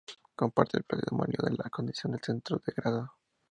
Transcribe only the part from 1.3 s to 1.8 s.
de la